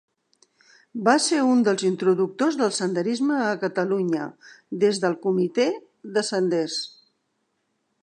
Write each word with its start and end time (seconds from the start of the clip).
Va 1.07 1.13
ser 1.25 1.41
un 1.49 1.61
dels 1.67 1.83
introductors 1.89 2.57
del 2.63 2.73
senderisme 2.79 3.37
a 3.51 3.53
Catalunya 3.67 4.25
des 4.85 5.05
del 5.05 5.21
Comitè 5.27 5.71
de 6.17 6.29
Senders. 6.33 6.85